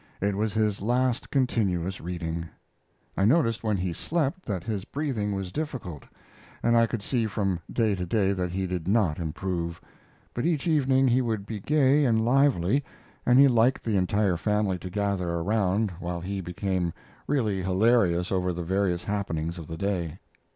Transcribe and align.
It 0.19 0.33
was 0.35 0.55
his 0.55 0.81
last 0.81 1.29
continuous 1.29 2.01
reading. 2.01 2.47
I 3.15 3.23
noticed, 3.23 3.63
when 3.63 3.77
he 3.77 3.93
slept, 3.93 4.47
that 4.47 4.63
his 4.63 4.83
breathing 4.83 5.35
was 5.35 5.51
difficult, 5.51 6.05
and 6.63 6.75
I 6.75 6.87
could 6.87 7.03
see 7.03 7.27
from 7.27 7.59
day 7.71 7.93
to 7.93 8.07
day 8.07 8.33
that 8.33 8.49
he 8.49 8.65
did 8.65 8.87
not 8.87 9.19
improve; 9.19 9.79
but 10.33 10.43
each 10.43 10.65
evening 10.65 11.07
he 11.07 11.21
would 11.21 11.45
be 11.45 11.59
gay 11.59 12.03
and 12.03 12.25
lively, 12.25 12.83
and 13.27 13.37
he 13.37 13.47
liked 13.47 13.83
the 13.83 13.95
entire 13.95 14.37
family 14.37 14.79
to 14.79 14.89
gather 14.89 15.29
around, 15.29 15.91
while 15.99 16.21
he 16.21 16.41
became 16.41 16.93
really 17.27 17.61
hilarious 17.61 18.31
over 18.31 18.51
the 18.53 18.63
various 18.63 19.03
happenings 19.03 19.59
of 19.59 19.67
the 19.67 19.77
day. 19.77 20.17